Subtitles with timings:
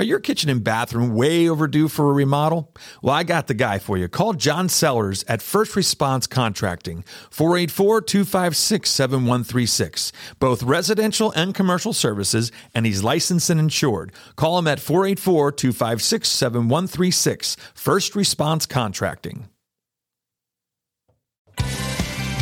[0.00, 2.72] Are your kitchen and bathroom way overdue for a remodel?
[3.02, 4.06] Well, I got the guy for you.
[4.06, 10.12] Call John Sellers at First Response Contracting, 484 256 7136.
[10.38, 14.12] Both residential and commercial services, and he's licensed and insured.
[14.36, 17.56] Call him at 484 256 7136.
[17.74, 19.48] First Response Contracting.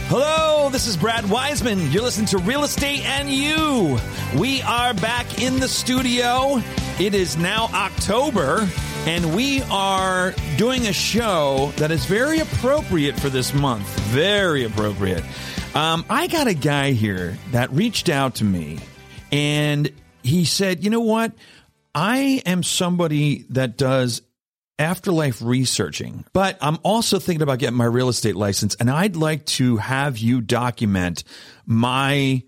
[0.09, 1.93] Hello, this is Brad Weisman.
[1.93, 3.98] You're listening to Real Estate and You.
[4.38, 6.62] We are back in the studio.
[7.00, 8.69] It is now October,
[9.05, 13.84] and we are doing a show that is very appropriate for this month.
[14.10, 15.24] Very appropriate.
[15.74, 18.79] Um, I got a guy here that reached out to me,
[19.32, 19.91] and
[20.23, 21.32] he said, You know what?
[21.96, 24.23] I am somebody that does
[24.79, 29.47] afterlife researching, but I'm also thinking about getting my real estate license and I'd like
[29.47, 31.25] to have you document
[31.65, 32.43] my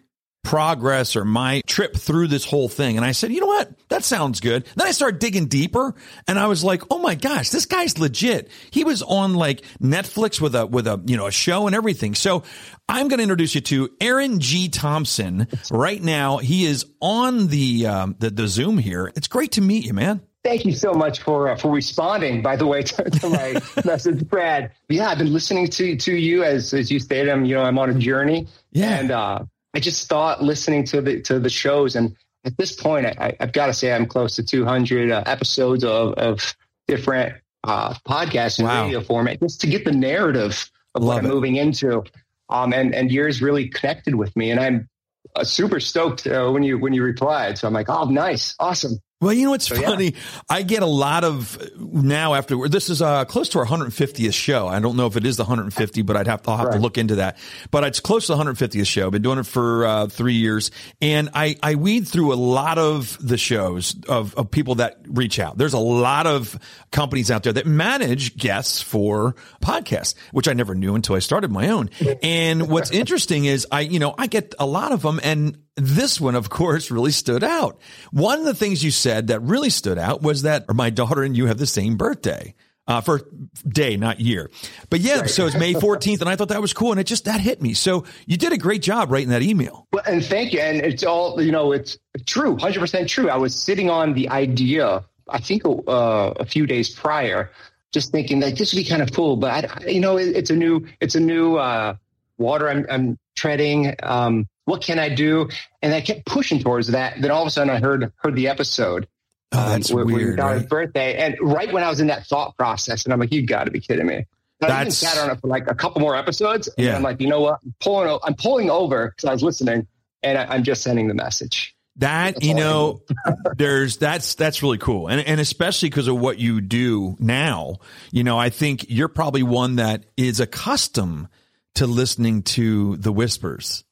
[0.45, 2.97] progress or my trip through this whole thing.
[2.97, 3.71] And I said, you know what?
[3.91, 4.65] That sounds good.
[4.77, 5.95] Then I started digging deeper
[6.27, 8.51] and I was like, oh my gosh, this guy's legit.
[8.71, 12.15] He was on like Netflix with a, with a, you know, a show and everything.
[12.15, 12.45] So
[12.89, 14.69] I'm going to introduce you to Aaron G.
[14.71, 16.39] Thompson right now.
[16.39, 19.13] He is on the, um, the, the Zoom here.
[19.17, 20.23] It's great to meet you, man.
[20.49, 22.41] Thank you so much for uh, for responding.
[22.41, 24.73] By the way, to, to my message, Brad.
[24.89, 27.29] Yeah, I've been listening to to you as as you stated.
[27.29, 28.47] I'm you know I'm on a journey.
[28.73, 32.73] Yeah, and uh, I just thought listening to the to the shows, and at this
[32.73, 37.35] point, I, have got to say I'm close to 200 uh, episodes of of different
[37.65, 38.85] uh, podcasts and wow.
[38.85, 41.35] video format, just to get the narrative of Love what I'm it.
[41.35, 42.05] moving into.
[42.49, 44.89] Um, and and yours really connected with me, and I'm
[45.37, 47.59] uh, super stoked uh, when you when you replied.
[47.59, 48.99] So I'm like, oh, nice, awesome.
[49.21, 50.13] Well, you know what's so, funny?
[50.13, 50.41] Yeah.
[50.49, 54.69] I get a lot of now after this is uh, close to our 150th show.
[54.69, 56.75] I don't know if it is the 150, but I'd have to, I'll have right.
[56.77, 57.37] to look into that.
[57.73, 59.07] But it's close to the 150th show.
[59.07, 62.79] I've been doing it for uh, three years, and I I weed through a lot
[62.79, 65.59] of the shows of, of people that reach out.
[65.59, 66.57] There's a lot of
[66.93, 71.51] companies out there that manage guests for podcasts, which I never knew until I started
[71.51, 71.91] my own.
[72.23, 76.21] And what's interesting is I you know I get a lot of them, and this
[76.21, 77.79] one, of course, really stood out.
[78.11, 81.37] One of the things you said that really stood out was that my daughter and
[81.37, 82.55] you have the same birthday.
[82.87, 83.21] Uh, for
[83.69, 84.51] day, not year.
[84.89, 85.29] But yeah, right.
[85.29, 87.61] so it's May 14th, and I thought that was cool, and it just that hit
[87.61, 87.75] me.
[87.75, 89.87] So you did a great job writing that email.
[89.93, 90.61] Well, and thank you.
[90.61, 93.29] And it's all you know, it's true, 100 percent true.
[93.29, 97.51] I was sitting on the idea, I think, uh, a few days prior,
[97.93, 99.37] just thinking that this would be kind of cool.
[99.37, 101.95] But I, you know, it, it's a new, it's a new uh,
[102.39, 103.95] water I'm, I'm treading.
[104.03, 105.49] Um, what can I do?
[105.83, 107.21] And I kept pushing towards that.
[107.21, 109.09] Then all of a sudden I heard heard the episode.
[109.53, 110.39] Oh, that's um, weird.
[110.39, 110.69] right?
[110.69, 111.17] birthday.
[111.17, 113.81] And right when I was in that thought process, and I'm like, you gotta be
[113.81, 114.27] kidding me.
[114.61, 116.69] But I even sat on it for like a couple more episodes.
[116.77, 116.97] And yeah.
[116.97, 117.61] I'm like, you know what?
[117.65, 119.87] I'm pulling, I'm pulling over because I was listening
[120.23, 121.75] and I, I'm just sending the message.
[121.97, 123.01] That you know,
[123.57, 127.79] there's that's that's really cool, and and especially because of what you do now.
[128.13, 131.29] You know, I think you're probably one that is accustomed
[131.75, 133.83] to listening to the whispers.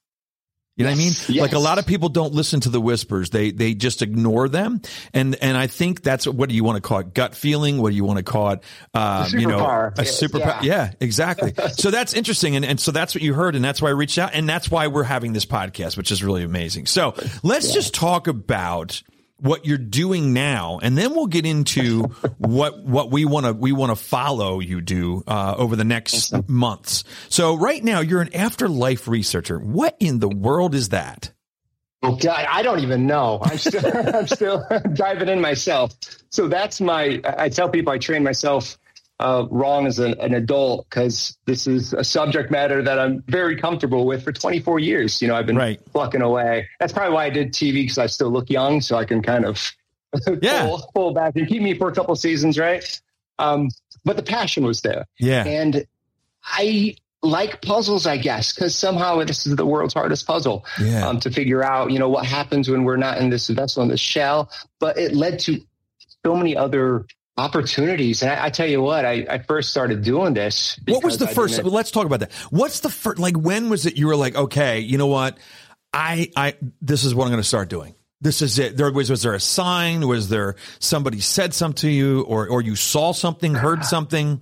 [0.77, 1.13] You know what I mean?
[1.27, 1.41] Yes.
[1.41, 3.31] Like a lot of people don't listen to the whispers.
[3.31, 4.83] They they just ignore them.
[5.11, 7.15] And and I think that's what do you want to call it?
[7.15, 7.81] Gut feeling?
[7.81, 8.63] What do you want to call it?
[8.93, 10.61] Uh, you know, a superpower?
[10.61, 10.63] yeah.
[10.63, 11.55] yeah, exactly.
[11.73, 12.55] so that's interesting.
[12.55, 14.69] And and so that's what you heard, and that's why I reached out, and that's
[14.69, 16.85] why we're having this podcast, which is really amazing.
[16.85, 17.73] So let's yeah.
[17.73, 19.01] just talk about
[19.39, 22.03] what you're doing now, and then we'll get into
[22.37, 26.33] what what we want to we want to follow you do uh, over the next
[26.47, 27.03] months.
[27.29, 29.59] So right now, you're an afterlife researcher.
[29.59, 31.31] What in the world is that?
[32.03, 33.39] Okay, I don't even know.
[33.43, 35.93] I'm still I'm still diving in myself.
[36.29, 37.21] So that's my.
[37.25, 38.77] I tell people I train myself
[39.19, 43.55] uh, wrong as an, an adult because this is a subject matter that I'm very
[43.57, 45.21] comfortable with for 24 years.
[45.21, 45.79] You know, I've been right.
[45.91, 46.67] plucking away.
[46.79, 49.45] That's probably why I did TV because I still look young, so I can kind
[49.45, 49.71] of
[50.41, 50.67] yeah.
[50.67, 53.01] pull, pull back and keep me for a couple seasons, right?
[53.39, 53.69] Um,
[54.05, 55.05] but the passion was there.
[55.19, 55.43] Yeah.
[55.45, 55.85] And
[56.43, 61.07] I like puzzles, I guess, because somehow this is the world's hardest puzzle yeah.
[61.07, 63.89] um, to figure out, you know, what happens when we're not in this vessel in
[63.89, 64.51] this shell.
[64.79, 65.59] But it led to
[66.25, 67.05] so many other
[67.37, 68.21] opportunities.
[68.21, 70.79] And I, I, tell you what, I, I first started doing this.
[70.87, 71.63] What was the I first?
[71.63, 72.33] Let's talk about that.
[72.49, 73.19] What's the first?
[73.19, 73.97] Like, when was it?
[73.97, 75.37] You were like, okay, you know what?
[75.93, 77.95] I, I, this is what I'm going to start doing.
[78.19, 78.75] This is it.
[78.75, 80.07] There was, was there a sign?
[80.07, 84.41] Was there somebody said something to you, or, or you saw something, heard something?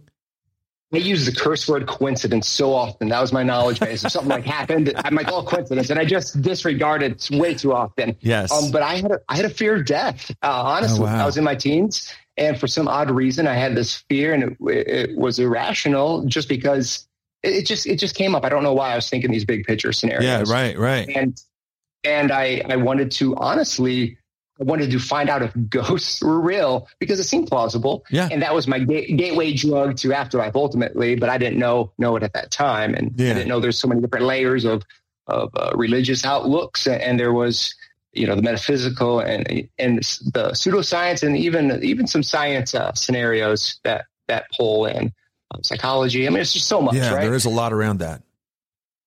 [0.94, 3.10] I use the curse word coincidence so often.
[3.10, 4.06] That was my knowledge base.
[4.06, 5.90] If something like happened, I'm like, oh, coincidence.
[5.90, 8.16] And I just disregard it way too often.
[8.22, 8.52] Yes.
[8.52, 10.32] Um, but I had a, I had a fear of death.
[10.42, 11.24] Uh, honestly, oh, wow.
[11.24, 14.44] I was in my teens and for some odd reason, I had this fear, and
[14.44, 17.08] it, it was irrational, just because
[17.44, 18.44] it, just it just came up.
[18.44, 20.24] I don't know why I was thinking these big picture scenarios.
[20.24, 21.08] Yeah, right, right.
[21.10, 21.42] And
[22.04, 24.18] and I I wanted to honestly
[24.60, 28.06] I wanted to find out if ghosts were real because it seemed plausible.
[28.10, 28.30] Yeah.
[28.32, 32.16] And that was my ga- gateway drug to afterlife ultimately, but I didn't know know
[32.16, 33.32] it at that time, and Yeah.
[33.32, 34.84] I didn't know there's so many different layers of
[35.28, 37.74] of uh, religious outlooks, and, and there was
[38.16, 43.80] you know the metaphysical and and the pseudoscience, and even even some science uh, scenarios
[43.84, 45.14] that that pull in
[45.52, 46.26] um, psychology.
[46.26, 47.22] I mean, it's just so much, yeah, right?
[47.22, 48.22] there is a lot around that.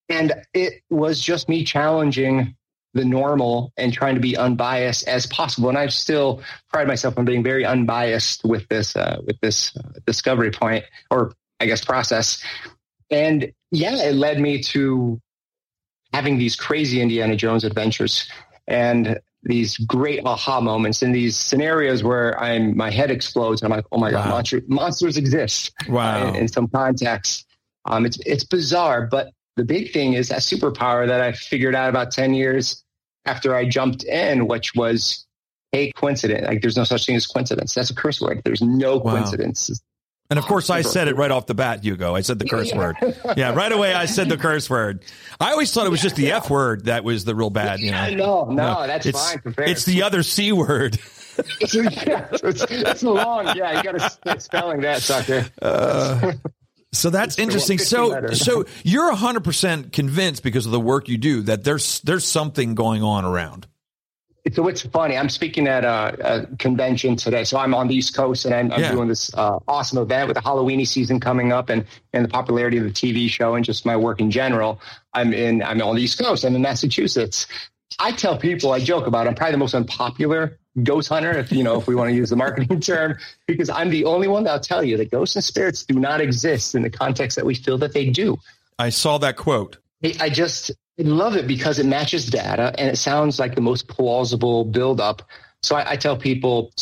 [0.09, 2.55] and it was just me challenging
[2.95, 5.69] the normal and trying to be unbiased as possible.
[5.69, 9.83] And I still pride myself on being very unbiased with this uh, with this uh,
[10.07, 12.43] discovery point, or I guess process.
[13.11, 15.21] And yeah, it led me to
[16.13, 18.29] having these crazy Indiana Jones adventures
[18.69, 23.63] and these great aha moments in these scenarios where I'm my head explodes.
[23.63, 26.29] And I'm like, oh my god, monster, monsters exist Wow.
[26.29, 27.47] in, in some context.
[27.87, 31.89] Um, it's it's bizarre, but the big thing is that superpower that I figured out
[31.89, 32.85] about ten years
[33.25, 35.27] after I jumped in, which was
[35.73, 36.47] a coincidence.
[36.47, 37.75] Like there's no such thing as coincidence.
[37.75, 38.43] That's a curse word.
[38.45, 39.13] There's no Wow.
[39.13, 39.71] coincidence.
[40.31, 42.15] And of course, I said it right off the bat, Hugo.
[42.15, 42.97] I said the curse word.
[43.37, 45.03] Yeah, right away, I said the curse word.
[45.41, 47.81] I always thought it was just the F word that was the real bad.
[47.81, 48.07] You know?
[48.09, 49.39] Yeah, no, no, that's it's, fine.
[49.39, 49.71] Compared.
[49.71, 50.99] It's the other C word.
[51.61, 51.75] it's,
[52.07, 53.57] yeah, it's, it's long.
[53.57, 55.47] Yeah, you got to start spelling that sucker.
[55.63, 56.33] Uh,
[56.93, 57.79] so that's interesting.
[57.79, 58.45] So, letters.
[58.45, 62.75] so you're hundred percent convinced because of the work you do that there's there's something
[62.75, 63.67] going on around.
[64.55, 65.17] So it's funny.
[65.17, 67.45] I'm speaking at a, a convention today.
[67.45, 68.93] So I'm on the East Coast and I'm, I'm Yeah.
[68.93, 72.79] doing this uh, awesome event with the Halloweeny season coming up and, and the popularity
[72.79, 74.81] of the TV show and just my work in general.
[75.13, 76.45] I'm in, I'm on the East Coast.
[76.45, 77.47] I'm in Massachusetts.
[77.99, 81.51] I tell people, I joke about it, I'm probably the most unpopular ghost hunter, if
[81.51, 84.45] you know, if we want to use the marketing term, because I'm the only one
[84.45, 87.55] that'll tell you that ghosts and spirits do not exist in the context that we
[87.55, 88.39] feel that they do.
[88.79, 89.79] I saw that quote.
[90.05, 93.61] I I just I love it because it matches data and it sounds like the
[93.61, 95.23] most plausible buildup.
[95.63, 96.73] So I, I tell people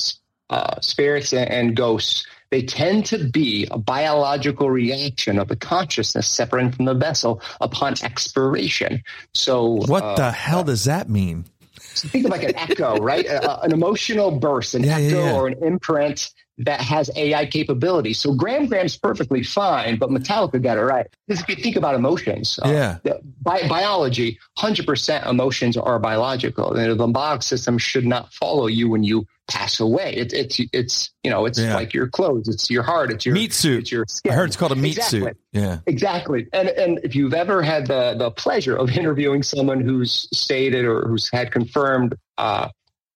[0.48, 6.28] uh, spirits and, and ghosts, they tend to be a biological reaction of the consciousness
[6.28, 9.02] separating from the vessel upon expiration.
[9.34, 11.44] So What uh, the hell does that mean?
[11.76, 13.26] think of like an echo, right?
[13.26, 15.34] An emotional burst, an Yeah, yeah, echo yeah.
[15.34, 18.14] or an imprint that has AI capability.
[18.14, 21.06] So Graham Graham's perfectly fine, but Metallica got it right.
[21.26, 23.12] Because if you think about emotions, uh, Yeah.
[23.42, 26.74] bi- biology, 100% emotions are biological.
[26.74, 30.14] And the limbic system should not follow you when you pass away.
[30.14, 31.74] It, it's, it's, you know, it's Yeah.
[31.76, 33.80] like your clothes, it's your heart, it's your Meat suit.
[33.80, 34.32] It's your skin.
[34.32, 35.20] I heard it's called a meat Exactly.
[35.20, 35.36] suit.
[35.52, 35.78] Yeah.
[35.86, 36.46] Exactly.
[36.54, 41.06] And and if you've ever had the the pleasure of interviewing someone who's stated or
[41.06, 42.68] who's had confirmed uh,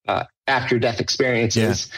[0.06, 1.88] uh, after death experiences,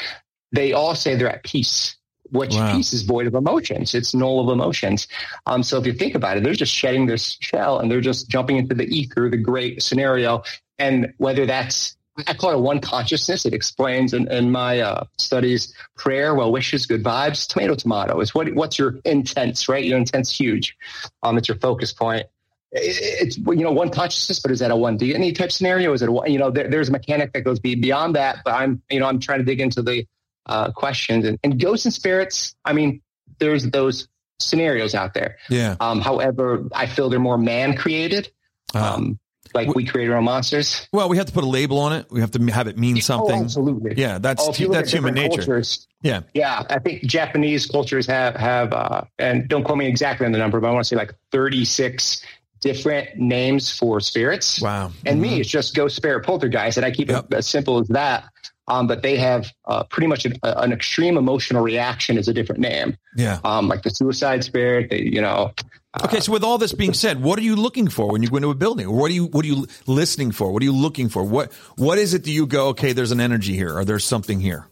[0.53, 1.97] they all say they're at peace.
[2.31, 2.77] Which Wow.
[2.77, 3.95] peace is void of emotions.
[3.95, 5.07] It's null of emotions.
[5.45, 8.31] Um, so if you think about it, they're just shedding this shell and they're just
[8.31, 10.43] jumping into the ether, the great scenario.
[10.79, 11.95] And whether that's
[12.27, 13.47] I call it one consciousness.
[13.47, 18.21] It explains in, in my uh, studies prayer, well wishes, good vibes, tomato, tomato.
[18.21, 19.85] Is what what's your intents, right?
[19.85, 20.77] Your intent's huge.
[21.23, 22.27] Um, it's your focus point.
[22.71, 25.93] It's you know one consciousness, but is that a one DNA type scenario?
[25.93, 28.39] Is it a one, you know there, there's a mechanic that goes beyond that?
[28.45, 30.07] But I'm you know I'm trying to dig into the
[30.47, 32.55] uh, questions and, and ghosts and spirits.
[32.65, 33.03] I mean,
[33.39, 34.09] there's those
[34.41, 35.37] scenarios out there.
[35.49, 35.77] Yeah.
[35.81, 38.31] Um, however, I feel they're more man created.
[38.75, 39.19] Um, Um,
[39.55, 40.89] like we create our own monsters.
[40.95, 42.07] well, we have to put a label on it.
[42.11, 43.43] We have to have it mean Oh, something.
[43.43, 43.95] absolutely.
[43.99, 45.37] Yeah, that's Oh, if you look that's human nature.
[45.37, 46.21] cultures, Yeah.
[46.33, 50.39] yeah, I think Japanese cultures have have uh, and don't quote me exactly on the
[50.39, 52.25] number, but I want to say like 36
[52.61, 54.63] different names for spirits.
[54.63, 54.93] Wow.
[55.05, 55.23] And Mhm.
[55.23, 57.27] me, it's just ghost, spirit, poltergeist, and I keep Yep.
[57.33, 58.25] it as simple as that.
[58.69, 62.61] Um, but they have uh, pretty much an, an extreme emotional reaction is a different
[62.61, 62.97] name.
[63.17, 63.41] Yeah.
[63.45, 65.53] Um, like the suicide spirit, they, you know.
[65.95, 68.31] uh, Okay, so with all this being said, what are you looking for when you
[68.31, 68.91] go into a building?
[68.91, 70.53] What are you what are you listening for?
[70.53, 71.25] What are you looking for?
[71.25, 74.39] What what is it that you go, okay, there's an energy here or there's something
[74.41, 74.69] here?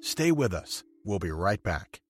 [0.00, 0.82] Stay with us.
[1.04, 2.00] We'll be right back.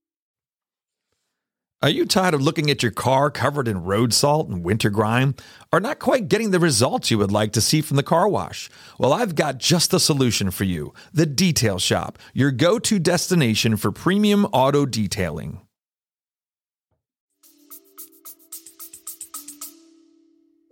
[1.82, 5.34] Are you tired of looking at your car covered in road salt and winter grime
[5.70, 8.70] or not quite getting the results you would like to see from the car wash?
[8.98, 10.94] Well, I've got just the solution for you.
[11.12, 15.60] The Detail Shop, your go-to destination for premium auto detailing.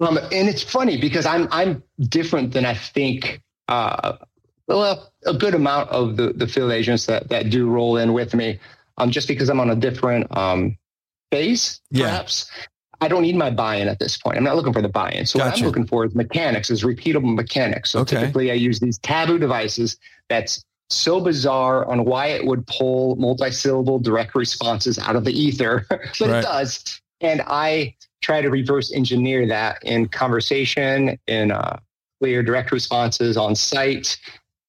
[0.01, 3.43] Um, and it's funny because I'm I'm different than I think.
[3.69, 4.17] Uh,
[4.69, 8.35] well, a good amount of the the field agents that that do roll in with
[8.35, 8.59] me,
[8.97, 10.79] um, just because I'm on a different um
[11.31, 12.07] phase, Yeah.
[12.07, 12.51] perhaps.
[13.01, 14.39] I don't need my buy-in at this point.
[14.39, 15.27] I'm not looking for the buy-in.
[15.27, 17.91] So what I'm looking for is mechanics, is repeatable mechanics.
[17.91, 18.17] So Okay.
[18.17, 19.99] typically, I use these taboo devices
[20.31, 25.87] that's so bizarre on why it would pull multi-syllable direct responses out of the ether,
[25.91, 26.31] but Right.
[26.39, 27.01] it does.
[27.21, 31.79] And I try to reverse engineer that in conversation, in uh,
[32.21, 34.17] clear direct responses on site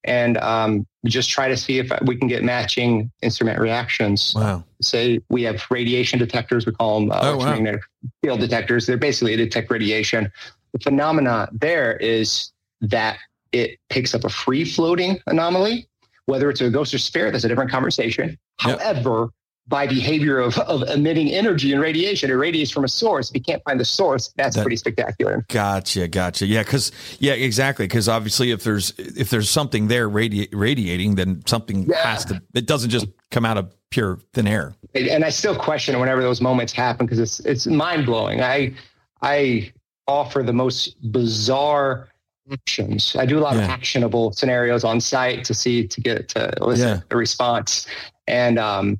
[0.05, 4.33] and um, just try to see if we can get matching instrument reactions.
[4.35, 4.63] Wow.
[4.81, 7.77] Say we have radiation detectors, we call them uh, oh, wow.
[8.24, 8.85] field detectors.
[8.85, 10.31] They're basically to detect radiation.
[10.74, 13.17] The phenomena there is that
[13.51, 15.88] it picks up a free floating anomaly,
[16.25, 18.38] whether it's a ghost or spirit, that's a different conversation.
[18.65, 18.79] Yep.
[18.79, 19.29] However,
[19.67, 22.29] by behavior of, of emitting energy and radiation.
[22.29, 23.29] It radiates from a source.
[23.29, 25.45] If you can't find the source, that's that, pretty spectacular.
[25.50, 26.45] Gotcha, gotcha.
[26.45, 27.88] Yeah, because yeah, exactly.
[27.88, 32.03] Because obviously, if there's if there's something there radi- radiating, then something yeah.
[32.03, 32.41] has to.
[32.53, 34.75] It doesn't just come out of pure thin air.
[34.93, 38.41] And I still question whenever those moments happen because it's it's mind blowing.
[38.41, 38.74] I
[39.22, 39.72] I
[40.07, 42.07] offer the most bizarre
[42.51, 43.15] actions.
[43.17, 43.63] I do a lot yeah.
[43.63, 47.01] of actionable scenarios on site to see to get to elicit yeah.
[47.10, 47.88] a response.
[48.27, 49.00] And um,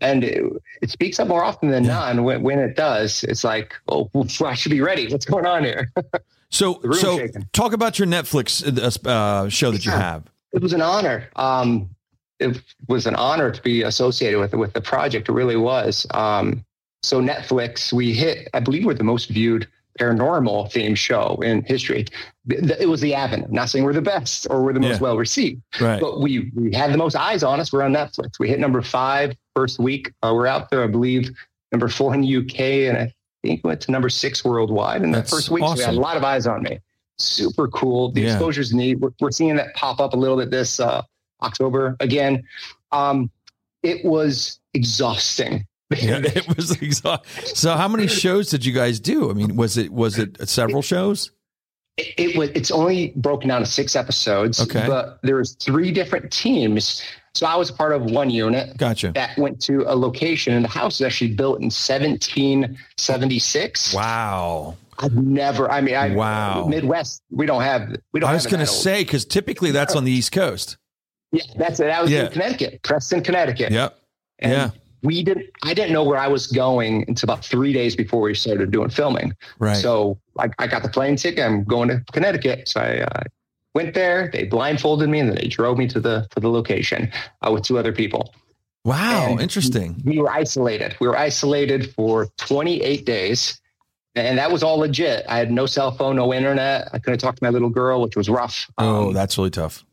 [0.00, 0.44] and it,
[0.82, 2.20] it, speaks up more often than not.
[2.20, 4.10] When, when it does, it's like, oh,
[4.44, 5.08] I should be ready.
[5.08, 5.90] What's going on here?
[6.50, 7.48] so, so shaking.
[7.52, 9.92] talk about your Netflix uh, uh, show that yeah.
[9.92, 10.24] you have.
[10.52, 11.28] It was an honor.
[11.36, 11.90] Um,
[12.38, 15.28] it was an honor to be associated with with the project.
[15.28, 16.06] It really was.
[16.12, 16.64] Um,
[17.02, 18.48] so Netflix, we hit.
[18.54, 22.06] I believe we're the most viewed paranormal themed show in history.
[22.48, 23.44] It was the Avenue.
[23.44, 24.98] I'm not saying we're the best or we're the most yeah.
[24.98, 26.00] well received, right.
[26.00, 27.72] but we we had the most eyes on us.
[27.72, 28.38] We're on Netflix.
[28.38, 30.12] We hit number five first week.
[30.22, 31.30] Uh, we're out there, I believe,
[31.72, 35.22] number four in the UK, and I think went to number six worldwide in the
[35.22, 35.62] first week.
[35.62, 35.76] Awesome.
[35.76, 36.78] So we had a lot of eyes on me.
[37.18, 38.12] Super cool.
[38.12, 38.32] The yeah.
[38.32, 38.98] exposure's neat.
[38.98, 41.02] We're, we're, seeing that pop up a little bit this uh,
[41.42, 42.42] October again.
[42.92, 43.30] Um,
[43.82, 45.66] it was exhausting
[45.96, 47.56] yeah, it was exhausting.
[47.56, 49.28] So, how many shows did you guys do?
[49.28, 51.32] I mean, was it was it several shows?
[51.96, 52.50] It, it was.
[52.50, 54.60] It's only broken down to six episodes.
[54.60, 57.02] Okay, but there was three different teams.
[57.34, 58.76] So I was part of one unit.
[58.76, 59.10] Gotcha.
[59.16, 63.94] That went to a location, and the house was actually built in 1776.
[63.94, 64.76] Wow.
[64.96, 65.68] I've never.
[65.68, 66.66] I mean, I wow.
[66.66, 67.20] Midwest.
[67.32, 67.96] We don't have.
[68.12, 68.30] We don't.
[68.30, 70.76] I was going to say because typically that's on the East Coast.
[71.32, 71.86] Yeah, that's it.
[71.86, 72.26] That was yeah.
[72.26, 73.72] in Connecticut, Preston, Connecticut.
[73.72, 73.98] Yep.
[74.38, 74.70] And yeah
[75.02, 78.34] we didn't i didn't know where i was going until about three days before we
[78.34, 79.34] started doing filming.
[79.58, 79.76] Right.
[79.76, 82.68] So i, I got the plane ticket i'm going to connecticut.
[82.68, 83.22] So i uh,
[83.74, 87.10] went there they blindfolded me and then they drove me to the to the location
[87.46, 88.34] uh, with two other people.
[88.84, 90.00] Wow and interesting.
[90.04, 90.96] we, we were isolated.
[91.00, 93.60] We were isolated for 28 days
[94.16, 95.24] and that was all legit.
[95.28, 96.88] I had no cell phone no internet.
[96.92, 98.70] I couldn't talk to my little girl which was rough.
[98.78, 99.84] Oh um, that's really tough.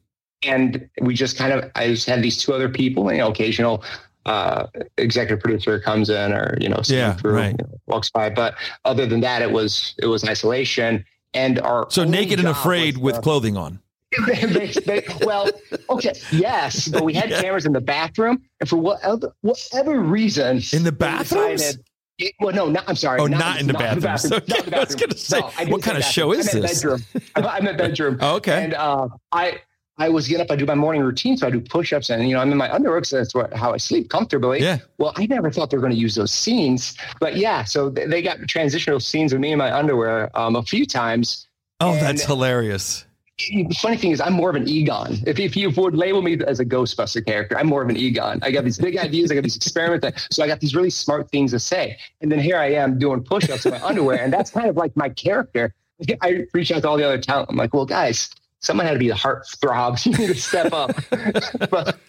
[0.43, 3.83] and we just kind of i just had these two other people you know occasional
[4.27, 4.67] uh,
[4.97, 7.51] executive producer comes in or you know yeah, through, right.
[7.51, 8.29] you know, walks by.
[8.29, 8.55] But
[8.85, 13.21] other than that, it was it was isolation and our so naked and afraid with
[13.21, 13.79] clothing on.
[14.27, 15.49] they, they, well,
[15.89, 17.41] okay, yes, but we had yeah.
[17.41, 21.57] cameras in the bathroom, and for whatever whatever reason, in the bathroom.
[22.39, 23.19] well, no, not, I'm sorry.
[23.19, 24.01] Oh, not, not in the bathroom.
[24.01, 24.41] bathroom.
[24.41, 24.55] Okay.
[24.55, 24.73] Not the bathroom.
[24.73, 26.81] I was going to say, no, what kind of show is I'm this?
[26.81, 27.03] Bedroom.
[27.35, 28.17] I'm in bedroom.
[28.21, 28.63] oh, okay.
[28.63, 29.59] And uh, I
[29.99, 31.37] I was get up, I do my morning routine.
[31.37, 33.73] So I do push-ups and, you know, I'm in my underwear because that's what, how
[33.73, 34.61] I sleep comfortably.
[34.61, 34.77] Yeah.
[34.97, 37.63] Well, I never thought they were going to use those scenes, but yeah.
[37.63, 41.47] So they got transitional scenes with me in my underwear um, a few times.
[41.79, 43.05] Oh, that's hilarious.
[43.37, 45.17] The funny thing is, I'm more of an Egon.
[45.27, 48.39] If, if you would label me as a Ghostbuster character, I'm more of an Egon.
[48.41, 49.31] I got these big ideas.
[49.31, 50.27] I got these experiments.
[50.31, 51.99] So I got these really smart things to say.
[52.21, 54.23] And then here I am doing push-ups in my underwear.
[54.23, 55.73] And that's kind of like my character.
[56.21, 57.49] I reach out to all the other talent.
[57.51, 60.05] I'm like, well, guys, someone had to be the heart throbs.
[60.07, 60.91] You need to step up.
[61.69, 61.99] but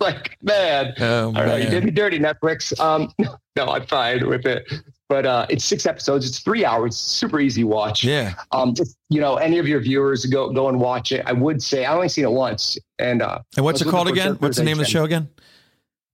[0.00, 1.48] like, man, oh, man.
[1.48, 2.78] Know, you did me dirty, Netflix.
[2.78, 3.12] Um,
[3.56, 4.70] no, I'm fine with it.
[5.08, 6.28] But uh, it's six episodes.
[6.28, 6.96] It's three hours.
[6.96, 8.04] Super easy watch.
[8.04, 8.34] Yeah.
[8.52, 11.24] Um, just, you know, any of your viewers go go and watch it.
[11.26, 12.76] I would say I only seen it once.
[12.98, 14.34] And uh, and what's it called again?
[14.34, 15.28] What's the name of the show again?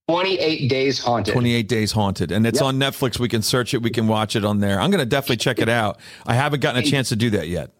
[0.09, 1.33] 28 Days Haunted.
[1.33, 2.33] 28 Days Haunted.
[2.33, 2.67] And it's yep.
[2.67, 3.19] on Netflix.
[3.19, 3.83] We can search it.
[3.83, 4.79] We can watch it on there.
[4.79, 6.01] I'm going to definitely check it out.
[6.27, 7.71] I haven't gotten a chance to do that yet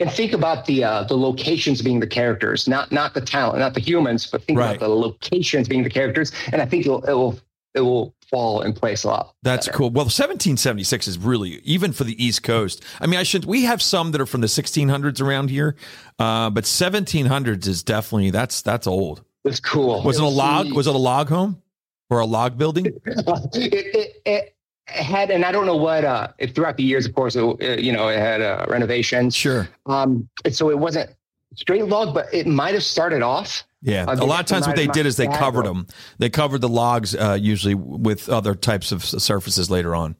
[0.00, 3.74] and think about the uh, the locations being the characters, not not the talent, not
[3.74, 4.76] the humans, but think right.
[4.76, 7.38] about the locations being the characters, and I think it'll it will
[7.74, 9.34] it will fall in place a lot.
[9.42, 9.78] That's better.
[9.78, 9.90] cool.
[9.90, 12.82] Well, 1776 is really even for the East Coast.
[13.00, 15.76] I mean, I should we have some that are from the 1600s around here,
[16.18, 19.22] uh, but 1700s is definitely that's that's old.
[19.44, 20.02] It's cool.
[20.02, 20.72] Was it, it a log?
[20.72, 21.62] Was it a log home
[22.10, 22.86] or a log building?
[23.06, 24.51] it, it, it,
[24.86, 27.92] had, and I don't know what, uh, if throughout the years, of course, it, you
[27.92, 29.34] know, it had uh, renovations.
[29.34, 29.68] Sure.
[29.86, 31.10] Um, so it wasn't
[31.54, 33.64] straight log, but it might have started off.
[33.82, 35.88] Yeah, a lot of times what they did is they covered them.
[36.18, 40.14] They covered the logs uh, usually with other types of surfaces later on.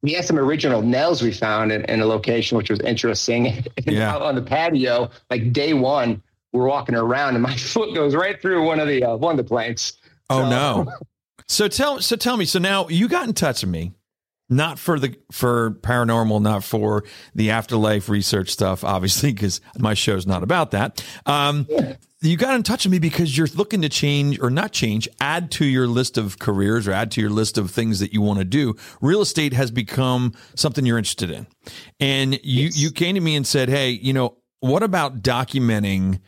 [0.00, 3.64] We had some original nails we found in, in a location which was interesting.
[3.84, 4.14] yeah.
[4.14, 8.40] Out on the patio, like day one, we're walking around and my foot goes right
[8.40, 9.94] through one of the uh, one of the planks.
[10.30, 10.92] Oh so, no!
[11.48, 12.46] So tell so tell me.
[12.46, 13.92] So now you got in touch with me
[14.52, 17.04] not for the for paranormal, not for
[17.34, 21.04] the afterlife research stuff, obviously, because my show's not about that.
[21.26, 21.66] Um,
[22.20, 25.50] you got in touch with me because you're looking to change or not change, add
[25.52, 28.38] to your list of careers or add to your list of things that you want
[28.38, 28.76] to do.
[29.00, 31.46] Real estate has become something you're interested in,
[31.98, 32.78] and you yes.
[32.78, 36.20] you came to me and said, "Hey, you know, what about documenting?"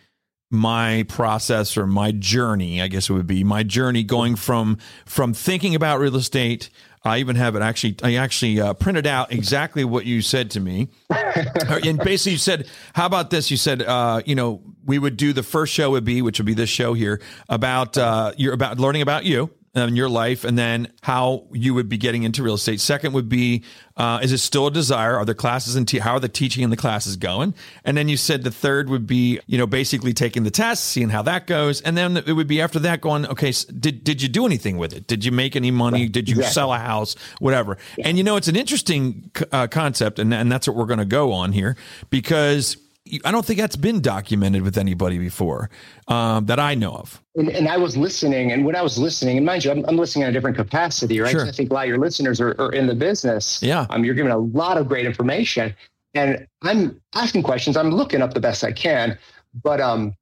[0.50, 5.34] my process or my journey i guess it would be my journey going from from
[5.34, 6.70] thinking about real estate
[7.04, 7.96] I even have it actually.
[8.02, 12.66] I actually uh, printed out exactly what you said to me, and basically you said,
[12.94, 16.04] "How about this?" You said, uh, "You know, we would do the first show would
[16.04, 19.96] be, which would be this show here, about uh, you're about learning about you, in
[19.96, 22.80] your life and then how you would be getting into real estate.
[22.80, 23.64] Second would be,
[23.96, 25.16] uh, is it still a desire?
[25.16, 27.54] Are the classes and te- how are the teaching and the classes going?
[27.84, 31.08] And then you said the third would be, you know, basically taking the test, seeing
[31.08, 31.80] how that goes.
[31.80, 34.92] And then it would be after that going, okay, did, did you do anything with
[34.92, 35.06] it?
[35.06, 36.08] Did you make any money?
[36.08, 37.16] Did you sell a house?
[37.40, 37.76] Whatever.
[37.98, 38.08] Yeah.
[38.08, 41.04] And you know, it's an interesting uh, concept and, and that's what we're going to
[41.04, 41.76] go on here
[42.10, 42.76] because
[43.24, 45.68] I don't think that's been documented with anybody before
[46.08, 47.22] um, that I know of.
[47.36, 49.98] And, and, I was listening, and when I was listening, and mind you, I'm, I'm
[49.98, 51.30] listening in a different capacity, right?
[51.30, 51.46] Sure.
[51.46, 53.62] I think a lot of your listeners are, are, in the business.
[53.62, 53.86] Yeah.
[53.90, 55.74] Um, you're giving a lot of great information,
[56.14, 57.76] and I'm asking questions.
[57.76, 59.18] I'm looking up the best I can,
[59.62, 60.14] but um,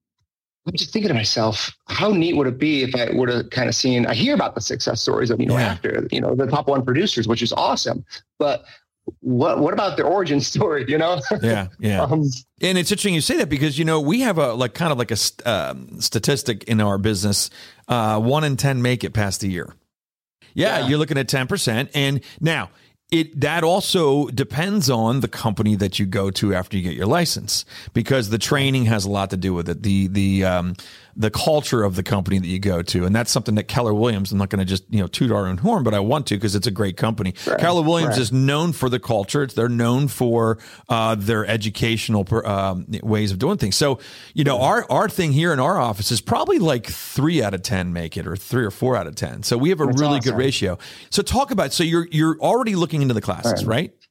[0.66, 3.68] I'm just thinking to myself, how neat would it be if I would have kind
[3.68, 4.06] of seen?
[4.06, 5.66] I hear about the success stories of you know yeah.
[5.66, 8.04] after you know the top one producers, which is awesome,
[8.38, 8.64] but
[9.20, 11.20] what what about the origin story you know?
[11.42, 12.02] Yeah yeah.
[12.12, 12.24] Um,
[12.60, 14.98] and it's interesting you say that because you know we have a like kind of
[14.98, 17.50] like a um, statistic in our business
[17.88, 19.74] uh, one in ten make it past the year.
[20.54, 20.88] Yeah, yeah.
[20.88, 22.68] you're looking at 10% and now
[23.12, 27.06] it that also depends on the company that you go to after you get your
[27.06, 29.82] license because the training has a lot to do with it.
[29.82, 30.74] The the um,
[31.14, 33.04] the culture of the company that you go to.
[33.04, 35.46] And that's something that Keller Williams, I'm not going to just, you know, toot our
[35.46, 37.34] own horn, but I want to because it's a great company.
[37.46, 37.58] Right.
[37.58, 38.20] Keller Williams right.
[38.20, 39.46] is known for the culture.
[39.46, 43.76] They're known for uh, their educational um, ways of doing things.
[43.76, 43.98] So,
[44.34, 47.62] you know, our, our thing here in our office is probably like three out of
[47.62, 49.42] 10 make it or three or four out of 10.
[49.42, 50.32] So we have a that's really awesome.
[50.32, 50.78] good ratio.
[51.10, 53.90] So talk about, so you're, you're already looking into the classes, right?
[53.90, 54.01] right?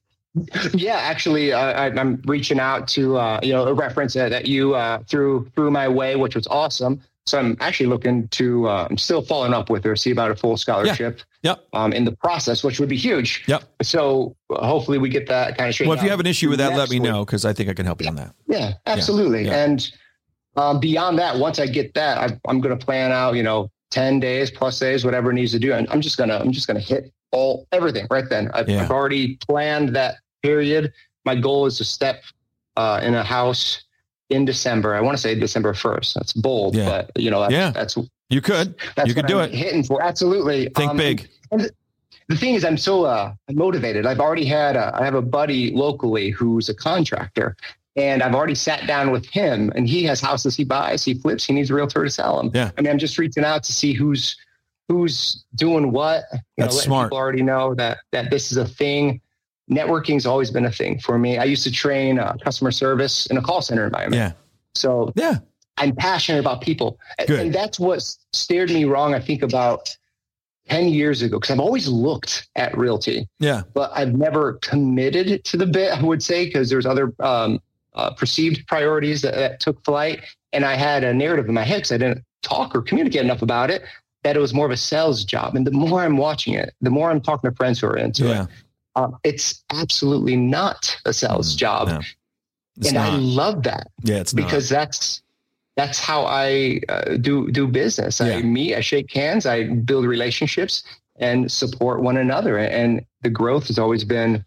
[0.74, 4.46] Yeah, actually, uh, I, am reaching out to uh, you know a reference that, that
[4.46, 7.02] you uh, threw through my way, which was awesome.
[7.26, 10.36] So I'm actually looking to uh, I'm still following up with her, see about a
[10.36, 11.17] full scholarship.
[11.17, 11.52] Yeah.
[11.52, 11.67] Yep.
[11.74, 13.44] Um, in the process, which would be huge.
[13.48, 13.63] Yep.
[13.82, 15.88] So uh, hopefully we get that kind of straight.
[15.88, 17.10] Well, if you have an issue with that, let me week.
[17.10, 18.34] know because I think I can help you on that.
[18.48, 19.46] Yeah, absolutely.
[19.46, 19.52] Yeah.
[19.52, 19.65] Yeah.
[19.65, 19.91] And
[20.56, 23.70] um, beyond that, once I get that, I, I'm going to plan out, you know,
[23.91, 25.74] 10 days plus days, whatever it needs to do.
[25.74, 28.50] And I'm just going to, I'm just going to hit all everything right then.
[28.54, 28.84] I've, yeah.
[28.84, 30.94] I've, already planned that period.
[31.26, 32.24] My goal is to step
[32.78, 33.84] uh, in a house
[34.30, 34.96] in December.
[34.96, 36.13] I want to say December 1st.
[36.13, 37.06] That's bold, yeah.
[37.13, 37.72] but you know, that's, yeah.
[37.72, 37.98] that's,
[38.30, 39.56] you could, that's you could do I'm it.
[39.56, 40.70] Hitting for absolutely.
[40.76, 41.30] Think um, big.
[41.52, 41.72] And, and
[42.28, 44.06] the thing is, I'm so uh, motivated.
[44.06, 47.56] I've already had, a, I have a buddy locally who's a contractor
[47.96, 51.46] and I've already sat down with him and he has houses he buys, he flips,
[51.46, 52.52] he needs a realtor to sell them.
[52.54, 52.72] Yeah.
[52.78, 54.38] I mean, I'm just reaching out to see who's,
[54.91, 56.25] who's doing what.
[56.34, 57.06] You That's know, smart.
[57.08, 59.21] People already know that, that this is a thing
[59.71, 61.38] networking's always been a thing for me.
[61.38, 64.21] I used to train uh, customer service in a call center environment.
[64.21, 64.32] Yeah.
[64.75, 65.38] So yeah,
[65.77, 67.39] I'm passionate about people, Good.
[67.39, 69.13] and that's what steered me wrong.
[69.13, 69.95] I think about
[70.67, 73.27] ten years ago because I've always looked at realty.
[73.39, 75.91] Yeah, but I've never committed to the bit.
[75.91, 77.60] I would say because there's other um,
[77.93, 80.21] uh, perceived priorities that, that took flight,
[80.54, 83.41] and I had a narrative in my head because I didn't talk or communicate enough
[83.41, 83.84] about it
[84.23, 85.55] that it was more of a sales job.
[85.55, 88.25] And the more I'm watching it, the more I'm talking to friends who are into
[88.25, 88.43] yeah.
[88.43, 88.49] it,
[88.95, 91.88] um, it's absolutely not a sales mm, job.
[91.88, 92.01] No,
[92.86, 93.13] and not.
[93.13, 93.88] I love that.
[94.03, 94.77] Yeah, it's because not.
[94.77, 95.21] that's
[95.75, 98.19] that's how I uh, do do business.
[98.19, 98.38] Yeah.
[98.38, 100.84] I meet, I shake hands, I build relationships,
[101.17, 102.57] and support one another.
[102.57, 104.43] And the growth has always been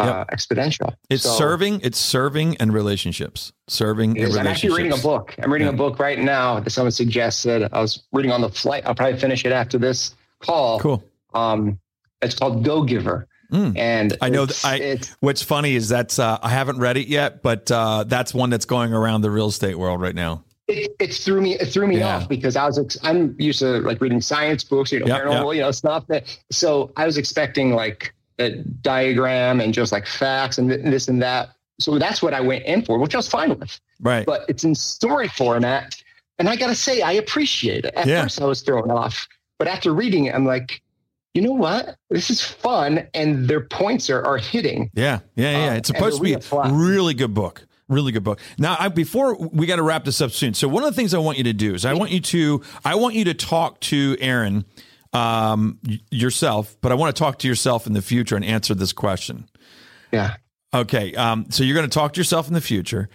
[0.00, 0.30] uh, yep.
[0.30, 0.94] exponential.
[1.08, 3.52] It's so, serving, it's serving and relationships.
[3.68, 4.40] Serving and relationships.
[4.40, 5.34] I'm actually reading a book.
[5.42, 5.74] I'm reading yeah.
[5.74, 7.68] a book right now that someone suggested.
[7.72, 8.84] I was reading on the flight.
[8.86, 10.80] I'll probably finish it after this call.
[10.80, 11.04] Cool.
[11.34, 11.78] Um,
[12.22, 13.28] it's called Go Giver.
[13.52, 13.76] Mm.
[13.76, 17.42] And I know that I, what's funny is that's, uh, I haven't read it yet,
[17.42, 20.44] but, uh, that's one that's going around the real estate world right now.
[20.68, 22.18] It, it threw me, it threw me yeah.
[22.18, 25.46] off because I was, I'm used to like reading science books, you know, yep, paranormal,
[25.46, 25.54] yep.
[25.56, 30.58] you know, stuff that, so I was expecting like a diagram and just like facts
[30.58, 31.50] and this and that.
[31.78, 33.80] So that's what I went in for, which I was fine with.
[34.00, 34.26] Right.
[34.26, 35.94] But it's in story format.
[36.38, 37.94] And I got to say, I appreciate it.
[37.94, 38.22] At yeah.
[38.22, 40.82] first I was thrown off, but after reading it, I'm like,
[41.34, 41.96] you know what?
[42.08, 44.90] This is fun, and their points are, are hitting.
[44.94, 45.70] Yeah, yeah, yeah.
[45.70, 47.66] Um, it's supposed to be a really good book.
[47.88, 48.40] Really good book.
[48.58, 50.54] Now, I, before we got to wrap this up soon.
[50.54, 52.62] So, one of the things I want you to do is I want you to
[52.84, 54.64] I want you to talk to Aaron
[55.12, 55.78] um,
[56.10, 59.48] yourself, but I want to talk to yourself in the future and answer this question.
[60.12, 60.36] Yeah.
[60.72, 61.14] Okay.
[61.14, 63.08] Um, so you're going to talk to yourself in the future.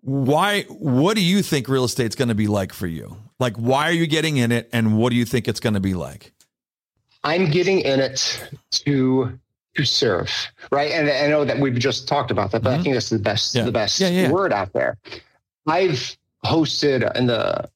[0.00, 0.62] Why?
[0.64, 3.16] What do you think real estate's going to be like for you?
[3.38, 5.80] Like, why are you getting in it, and what do you think it's going to
[5.80, 6.32] be like?
[7.24, 9.38] I'm getting in it to
[9.74, 10.30] to serve,
[10.70, 10.90] right?
[10.92, 12.80] And I know that we've just talked about that, but mm-hmm.
[12.80, 13.64] I think that's the best yeah.
[13.64, 14.30] the best yeah, yeah.
[14.30, 14.96] word out there.
[15.66, 17.68] I've hosted in the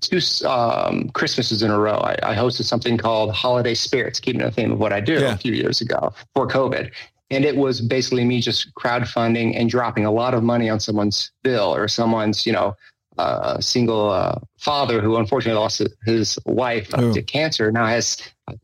[0.00, 1.98] two um, Christmases in a row.
[1.98, 5.36] I, I, hosted something called Holiday Spirits, keeping the theme of what I do a
[5.36, 6.90] few years ago for COVID.
[7.30, 11.32] And it was basically me just crowdfunding and dropping a lot of money on someone's
[11.42, 12.76] bill or someone's, you know,
[13.18, 17.72] uh, single uh, father who unfortunately lost his wife to cancer.
[17.72, 18.18] Now has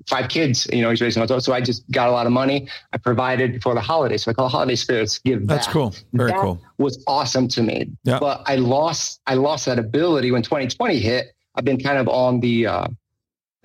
[0.07, 0.67] five kids.
[0.73, 1.47] You know, he's raising adults.
[1.47, 2.69] So I just got a lot of money.
[2.93, 4.25] I provided for the holidays.
[4.25, 5.73] So I call holiday spirits give That's back.
[5.73, 5.95] cool.
[6.13, 6.61] Very that cool.
[6.79, 7.91] Was awesome to me.
[8.05, 8.19] Yeah.
[8.19, 11.35] But I lost I lost that ability when 2020 hit.
[11.55, 12.87] I've been kind of on the uh,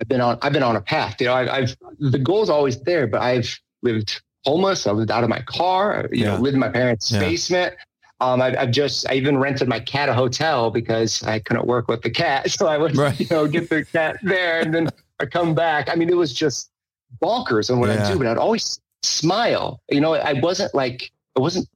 [0.00, 1.20] I've been on I've been on a path.
[1.20, 4.86] You know, I've, I've the goal's always there, but I've lived homeless.
[4.86, 6.08] I lived out of my car.
[6.12, 6.34] You yeah.
[6.34, 7.20] know, lived in my parents' yeah.
[7.20, 7.74] basement.
[8.20, 11.86] Um, I, have just I even rented my cat a hotel because I couldn't work
[11.86, 13.18] with the cat, so I would right.
[13.18, 15.88] you know get the cat there, and then I come back.
[15.90, 16.70] I mean, it was just
[17.22, 18.06] bonkers on what yeah.
[18.06, 19.80] I do, but I'd always smile.
[19.90, 21.68] You know, I wasn't like I wasn't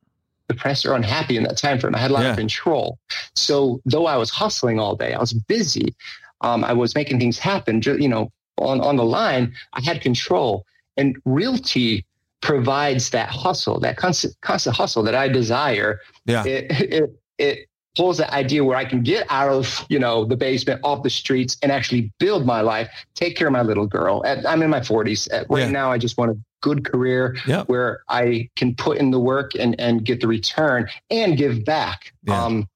[0.48, 1.94] depressed or unhappy in that time frame.
[1.94, 2.30] I had a lot yeah.
[2.30, 2.98] of control.
[3.34, 5.94] So though I was hustling all day, I was busy.
[6.40, 7.80] Um, I was making things happen.
[7.84, 10.66] You know, on on the line, I had control.
[10.96, 12.04] And realty
[12.42, 16.00] provides that hustle, that constant, constant hustle that I desire.
[16.26, 16.44] Yeah.
[16.44, 20.36] It, it, it pulls that idea where I can get out of, you know, the
[20.36, 24.22] basement off the streets and actually build my life, take care of my little girl.
[24.24, 25.32] At, I'm in my 40s.
[25.32, 25.70] At, right yeah.
[25.70, 29.78] now, I just want a good career where I can put in the work and,
[29.80, 32.12] and get the return and give back.
[32.24, 32.42] Yeah.
[32.42, 32.68] Um,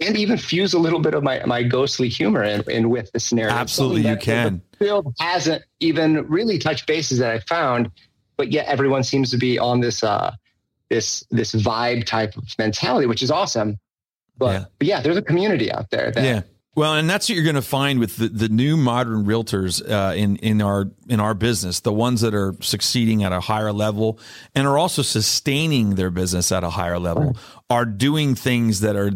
[0.00, 3.18] and even fuse a little bit of my, my ghostly humor in, in with the
[3.18, 3.52] scenario.
[3.52, 4.62] Absolutely, you can.
[4.78, 7.90] The field hasn't even really touched bases that I found
[8.38, 10.34] but yet everyone seems to be on this uh,
[10.88, 13.76] this this vibe type of mentality, which is awesome.
[14.38, 16.10] But yeah, but yeah there's a community out there.
[16.10, 16.42] That, yeah.
[16.74, 20.14] Well, and that's what you're going to find with the, the new modern realtors uh,
[20.14, 24.20] in in our in our business, the ones that are succeeding at a higher level
[24.54, 27.36] and are also sustaining their business at a higher level,
[27.68, 29.10] are doing things that are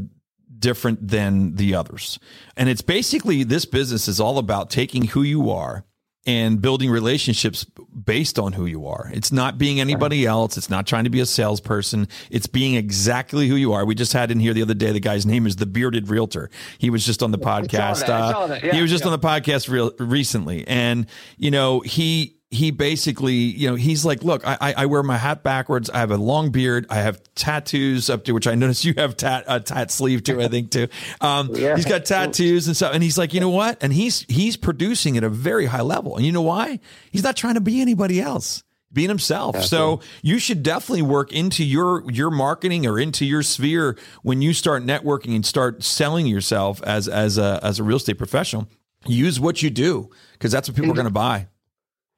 [0.59, 2.19] different than the others.
[2.57, 5.85] And it's basically this business is all about taking who you are
[6.25, 9.11] and building relationships based on who you are.
[9.13, 10.57] It's not being anybody else.
[10.57, 12.07] It's not trying to be a salesperson.
[12.31, 13.85] It's being exactly who you are.
[13.85, 16.49] We just had in here the other day, the guy's name is the bearded realtor.
[16.79, 18.09] He was just on the podcast.
[18.09, 19.11] Uh, yeah, he was just yeah.
[19.11, 20.67] on the podcast real, recently.
[20.69, 21.07] And,
[21.39, 25.43] you know, he, he basically, you know, he's like, look, I, I wear my hat
[25.43, 25.89] backwards.
[25.89, 26.87] I have a long beard.
[26.91, 30.41] I have tattoos up to which I notice you have tat a tat sleeve too.
[30.41, 30.89] I think too.
[31.23, 31.75] Um, yeah.
[31.75, 33.83] He's got tattoos and stuff, and he's like, you know what?
[33.83, 36.17] And he's he's producing at a very high level.
[36.17, 36.79] And you know why?
[37.11, 38.63] He's not trying to be anybody else
[38.93, 39.63] being himself.
[39.65, 44.53] So you should definitely work into your your marketing or into your sphere when you
[44.53, 48.69] start networking and start selling yourself as as a as a real estate professional.
[49.07, 51.49] Use what you do because that's what people are going to buy.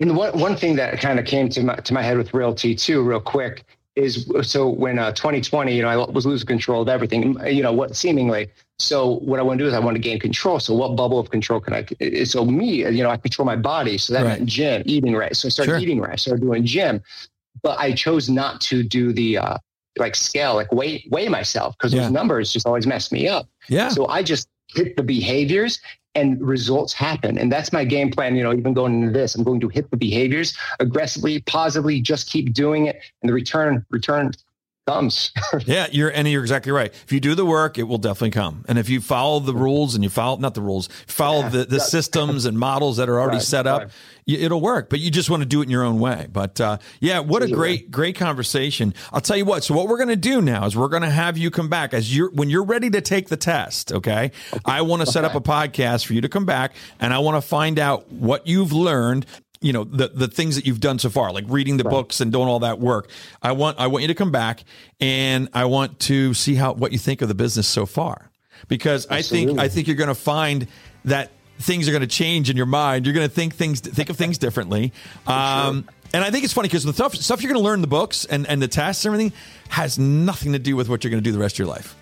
[0.05, 2.75] And one one thing that kind of came to my to my head with realty
[2.75, 3.64] too, real quick,
[3.97, 7.38] is so when uh, 2020, you know, I was losing control of everything.
[7.47, 8.51] You know what, seemingly.
[8.79, 10.61] So what I want to do is I want to gain control.
[10.61, 12.25] So what bubble of control can I?
[12.25, 13.97] So me, you know, I control my body.
[13.97, 14.38] So that right.
[14.40, 15.35] meant gym, eating right.
[15.35, 15.79] So I started sure.
[15.79, 16.12] eating right.
[16.12, 17.01] I started doing gym,
[17.62, 19.57] but I chose not to do the uh,
[19.97, 22.03] like scale, like weigh weigh myself because yeah.
[22.03, 23.49] those numbers just always mess me up.
[23.71, 23.88] Yeah.
[23.88, 25.81] So I just hit the behaviors
[26.14, 27.38] and results happen.
[27.38, 28.37] And that's my game plan.
[28.37, 32.31] You know, even going into this, I'm going to hit the behaviors aggressively, positively, just
[32.31, 33.00] keep doing it.
[33.22, 34.33] And the return, return
[34.87, 35.33] comes.
[35.66, 36.92] yeah, you're and you're exactly right.
[36.92, 38.64] If you do the work, it will definitely come.
[38.68, 41.64] And if you follow the rules and you follow not the rules, follow yeah, the,
[41.64, 43.90] the systems and models that are already right, set up, right.
[44.27, 44.90] it'll work.
[44.90, 46.29] But you just want to do it in your own way.
[46.31, 48.94] But uh, yeah, what a great great conversation.
[49.12, 49.64] I'll tell you what.
[49.64, 51.94] So what we're going to do now is we're going to have you come back
[51.94, 53.92] as you're when you're ready to take the test.
[53.92, 54.61] Okay, okay.
[54.64, 57.42] I want to set up a podcast for you to come back, and I want
[57.42, 59.27] to find out what you've learned
[59.64, 61.90] you know the the things that you've done so far like reading the right.
[61.90, 63.09] books and doing all that work
[63.42, 64.62] i want i want you to come back
[65.00, 68.31] and i want to see how what you think of the business so far
[68.68, 69.44] because Absolutely.
[69.44, 70.68] i think i think you're going to find
[71.07, 74.11] that things are going to change in your mind you're going to think things think
[74.11, 74.92] of things differently
[75.27, 75.94] um, sure.
[76.12, 77.88] And I think it's funny because the stuff, stuff you're going to learn in the
[77.88, 79.37] books and, and the tests and everything
[79.70, 81.96] has nothing to do with what you're going to do the rest of your life.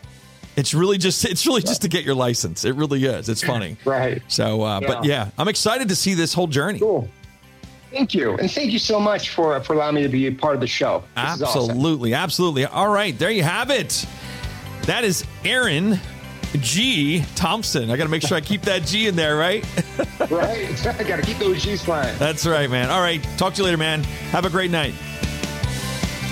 [0.55, 2.67] It's really just it's really just to get your license.
[2.67, 3.31] It really is.
[3.31, 3.79] It's funny.
[3.87, 4.21] Right.
[4.29, 4.87] So, uh, yeah.
[4.87, 6.79] but yeah, I'm excited to see this whole journey.
[6.79, 7.09] Cool.
[7.93, 8.37] Thank you.
[8.37, 10.61] And thank you so much for, uh, for allowing me to be a part of
[10.61, 11.05] the show.
[11.15, 12.15] This absolutely.
[12.15, 12.23] Awesome.
[12.25, 12.65] Absolutely.
[12.67, 13.19] All right.
[13.19, 14.07] There you have it.
[14.83, 16.01] That is Aaron
[16.59, 17.91] G Thompson.
[17.91, 19.65] I got to make sure I keep that G in there, right?
[20.31, 20.87] right.
[20.87, 22.17] I got to keep those G's flying.
[22.19, 22.91] That's right, man.
[22.91, 23.23] All right.
[23.37, 24.03] Talk to you later, man.
[24.33, 24.95] Have a great night.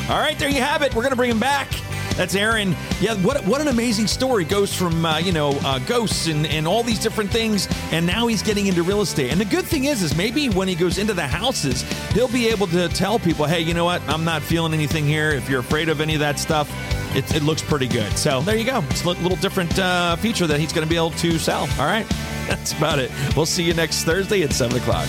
[0.08, 0.92] All right, there you have it.
[0.92, 1.68] We're going to bring him back.
[2.16, 2.76] That's Aaron.
[3.00, 4.44] Yeah, what what an amazing story.
[4.44, 8.26] Goes from uh, you know uh, ghosts and, and all these different things, and now
[8.26, 9.30] he's getting into real estate.
[9.30, 12.48] And the good thing is, is maybe when he goes into the houses, he'll be
[12.48, 14.02] able to tell people, hey, you know what?
[14.08, 15.30] I'm not feeling anything here.
[15.30, 16.70] If you're afraid of any of that stuff,
[17.16, 18.16] it, it looks pretty good.
[18.18, 18.84] So there you go.
[18.90, 21.68] It's a little different uh, feature that he's going to be able to sell.
[21.78, 22.06] All right,
[22.48, 23.10] that's about it.
[23.36, 25.08] We'll see you next Thursday at seven o'clock.